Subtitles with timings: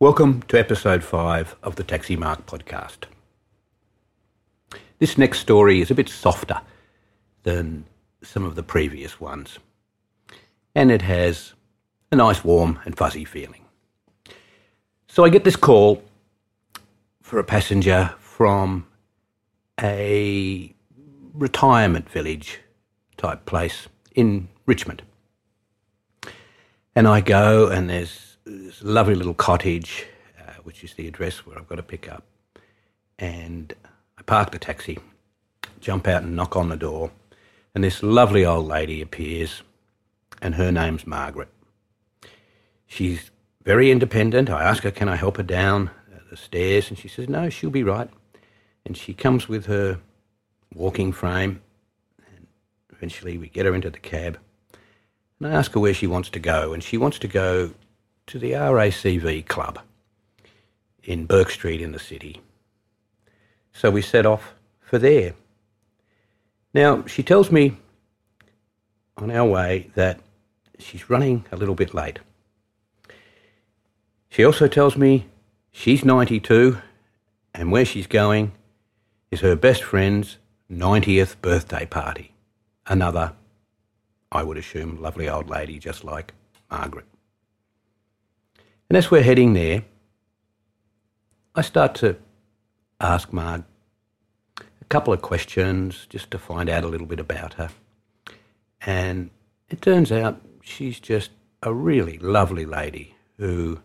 [0.00, 3.06] Welcome to episode 5 of the Taxi Mark podcast.
[5.00, 6.60] This next story is a bit softer
[7.42, 7.84] than
[8.22, 9.58] some of the previous ones,
[10.72, 11.52] and it has
[12.12, 13.64] a nice warm and fuzzy feeling.
[15.08, 16.04] So I get this call
[17.20, 18.86] for a passenger from
[19.80, 20.72] a
[21.34, 22.60] retirement village
[23.16, 25.02] type place in Richmond.
[26.94, 30.06] And I go, and there's this lovely little cottage,
[30.40, 32.24] uh, which is the address where I've got to pick up.
[33.18, 33.74] And
[34.16, 34.98] I park the taxi,
[35.80, 37.10] jump out and knock on the door,
[37.74, 39.62] and this lovely old lady appears,
[40.40, 41.48] and her name's Margaret.
[42.86, 43.30] She's
[43.64, 44.48] very independent.
[44.48, 45.90] I ask her, can I help her down
[46.30, 46.88] the stairs?
[46.88, 48.08] And she says, no, she'll be right.
[48.86, 50.00] And she comes with her
[50.74, 51.60] walking frame,
[52.26, 52.46] and
[52.90, 54.38] eventually we get her into the cab.
[55.38, 57.72] And I ask her where she wants to go, and she wants to go
[58.28, 59.80] to the RACV club
[61.02, 62.40] in Bourke Street in the city.
[63.72, 65.34] So we set off for there.
[66.74, 67.78] Now, she tells me
[69.16, 70.20] on our way that
[70.78, 72.18] she's running a little bit late.
[74.28, 75.26] She also tells me
[75.70, 76.78] she's 92
[77.54, 78.52] and where she's going
[79.30, 80.36] is her best friend's
[80.70, 82.32] 90th birthday party.
[82.86, 83.32] Another,
[84.30, 86.34] I would assume, lovely old lady just like
[86.70, 87.06] Margaret.
[88.90, 89.84] And as we're heading there,
[91.54, 92.16] I start to
[92.98, 93.64] ask Marg
[94.58, 97.68] a couple of questions just to find out a little bit about her.
[98.86, 99.28] And
[99.68, 101.30] it turns out she's just
[101.62, 103.80] a really lovely lady who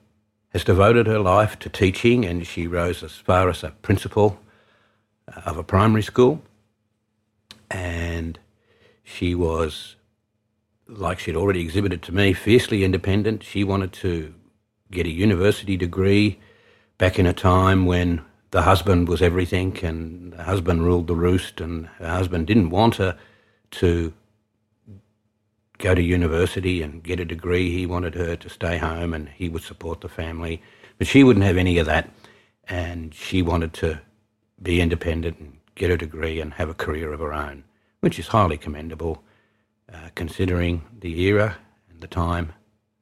[0.53, 4.39] has devoted her life to teaching and she rose as far as a principal
[5.27, 6.41] uh, of a primary school.
[7.69, 8.39] And
[9.03, 9.97] she was,
[10.87, 13.43] like she'd already exhibited to me, fiercely independent.
[13.43, 14.33] She wanted to
[14.93, 16.39] get a university degree
[16.97, 21.59] back in a time when the husband was everything and the husband ruled the roost
[21.59, 23.17] and her husband didn't want her
[23.71, 24.13] to
[25.79, 27.71] go to university and get a degree.
[27.71, 30.61] He wanted her to stay home and he would support the family.
[30.97, 32.09] But she wouldn't have any of that
[32.69, 33.99] and she wanted to
[34.61, 37.63] be independent and get a degree and have a career of her own,
[38.01, 39.23] which is highly commendable
[39.91, 41.57] uh, considering the era
[41.89, 42.53] and the time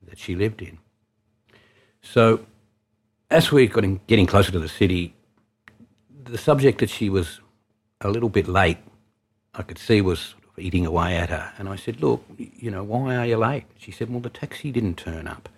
[0.08, 0.79] that she lived in.
[2.01, 2.45] So,
[3.29, 5.13] as we're getting, getting closer to the city,
[6.23, 7.39] the subject that she was
[8.01, 8.78] a little bit late,
[9.53, 11.53] I could see was eating away at her.
[11.57, 13.66] And I said, Look, you know, why are you late?
[13.78, 15.50] She said, Well, the taxi didn't turn up.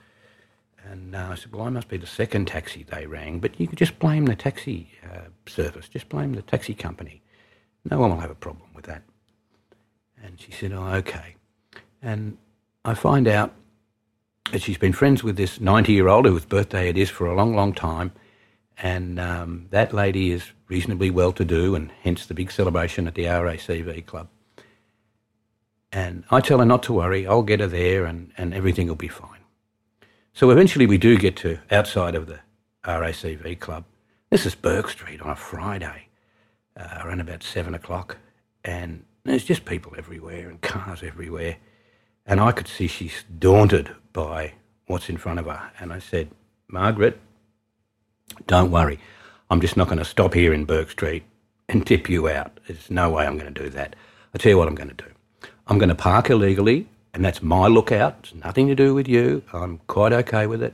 [0.85, 3.67] And uh, I said, Well, I must be the second taxi they rang, but you
[3.67, 7.21] could just blame the taxi uh, service, just blame the taxi company.
[7.89, 9.03] No one will have a problem with that.
[10.23, 11.35] And she said, Oh, okay.
[12.01, 12.37] And
[12.85, 13.53] I find out
[14.61, 17.55] she's been friends with this 90 year old whose birthday it is for a long,
[17.55, 18.11] long time.
[18.77, 23.13] And um, that lady is reasonably well to do, and hence the big celebration at
[23.13, 24.27] the RACV club.
[25.91, 28.95] And I tell her not to worry, I'll get her there and, and everything will
[28.95, 29.41] be fine.
[30.33, 32.39] So eventually we do get to outside of the
[32.83, 33.85] RACV club.
[34.31, 36.07] This is Bourke Street on a Friday,
[36.75, 38.17] uh, around about seven o'clock.
[38.65, 41.57] And there's just people everywhere and cars everywhere.
[42.25, 44.53] And I could see she's daunted by
[44.88, 45.72] what's in front of her.
[45.79, 46.29] And I said,
[46.67, 47.19] Margaret,
[48.47, 49.00] don't worry.
[49.50, 51.23] I'm just not going to stop here in Bourke Street
[51.69, 52.59] and tip you out.
[52.67, 53.95] There's no way I'm going to do that.
[54.33, 55.09] I'll tell you what I'm going to do.
[55.67, 58.17] I'm going to park illegally, and that's my lookout.
[58.23, 59.44] It's nothing to do with you.
[59.53, 60.73] I'm quite okay with it.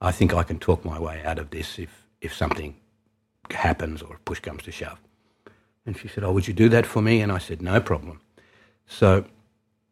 [0.00, 2.76] I think I can talk my way out of this if, if something
[3.50, 4.98] happens or push comes to shove.
[5.86, 7.20] And she said, Oh, would you do that for me?
[7.20, 8.20] And I said, No problem.
[8.86, 9.24] So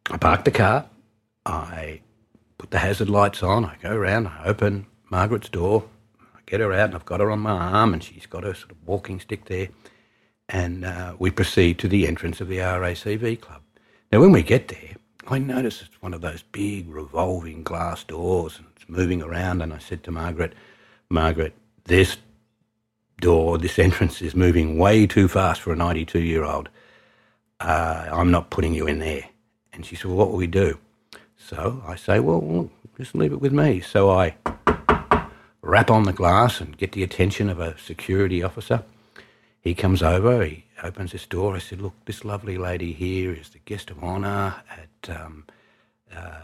[0.09, 0.85] I park the car.
[1.45, 2.01] I
[2.57, 3.65] put the hazard lights on.
[3.65, 4.27] I go around.
[4.27, 5.83] I open Margaret's door.
[6.19, 8.53] I get her out, and I've got her on my arm, and she's got her
[8.53, 9.67] sort of walking stick there.
[10.49, 13.61] And uh, we proceed to the entrance of the RACV club.
[14.11, 14.95] Now, when we get there,
[15.27, 19.61] I notice it's one of those big revolving glass doors, and it's moving around.
[19.61, 20.53] And I said to Margaret,
[21.09, 22.17] Margaret, this
[23.19, 26.69] door, this entrance is moving way too fast for a 92 year old.
[27.59, 29.25] Uh, I'm not putting you in there.
[29.77, 30.79] And she said, well, What will we do?
[31.37, 33.79] So I say, Well, just leave it with me.
[33.79, 34.35] So I
[35.61, 38.83] rap on the glass and get the attention of a security officer.
[39.61, 41.55] He comes over, he opens this door.
[41.55, 45.45] I said, Look, this lovely lady here is the guest of honour at um,
[46.13, 46.39] uh,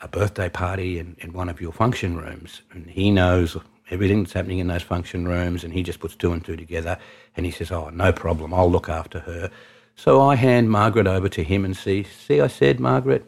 [0.00, 2.62] a birthday party in, in one of your function rooms.
[2.70, 3.56] And he knows
[3.90, 6.98] everything that's happening in those function rooms, and he just puts two and two together.
[7.36, 9.50] And he says, Oh, no problem, I'll look after her.
[9.96, 13.24] So I hand Margaret over to him and see, see, I said, Margaret,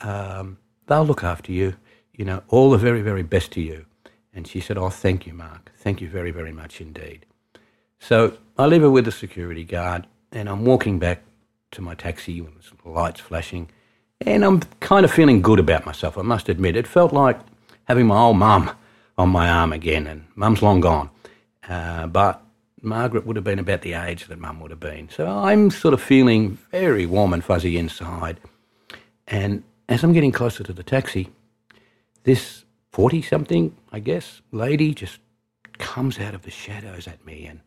[0.00, 1.74] um, they'll look after you.
[2.12, 3.84] You know, all the very, very best to you.
[4.34, 5.70] And she said, Oh, thank you, Mark.
[5.76, 7.26] Thank you very, very much indeed.
[7.98, 11.22] So I leave her with the security guard and I'm walking back
[11.72, 12.52] to my taxi with
[12.82, 13.68] the lights flashing.
[14.20, 16.76] And I'm kind of feeling good about myself, I must admit.
[16.76, 17.38] It felt like
[17.84, 18.70] having my old mum
[19.16, 21.10] on my arm again, and mum's long gone.
[21.68, 22.42] Uh, but
[22.82, 25.08] Margaret would have been about the age that mum would have been.
[25.08, 28.40] So I'm sort of feeling very warm and fuzzy inside.
[29.26, 31.28] And as I'm getting closer to the taxi,
[32.24, 35.18] this 40 something, I guess, lady just
[35.78, 37.60] comes out of the shadows at me and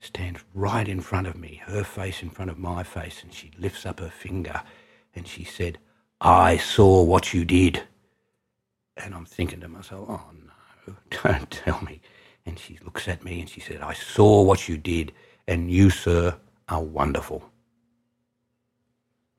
[0.00, 3.50] stands right in front of me, her face in front of my face, and she
[3.58, 4.62] lifts up her finger
[5.14, 5.78] and she said,
[6.20, 7.82] I saw what you did.
[8.96, 10.30] And I'm thinking to myself, oh
[10.86, 12.00] no, don't tell me.
[12.46, 15.12] And she looks at me and she said, I saw what you did,
[15.48, 16.36] and you, sir,
[16.68, 17.50] are wonderful.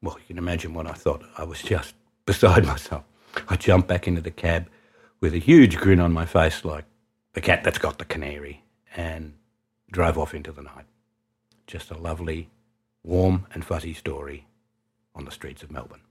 [0.01, 1.23] Well, you can imagine what I thought.
[1.37, 1.95] I was just
[2.25, 3.03] beside myself.
[3.49, 4.67] I jumped back into the cab
[5.19, 6.85] with a huge grin on my face, like
[7.33, 8.63] the cat that's got the canary,
[8.95, 9.33] and
[9.91, 10.85] drove off into the night.
[11.65, 12.49] Just a lovely,
[13.03, 14.47] warm, and fuzzy story
[15.15, 16.01] on the streets of Melbourne.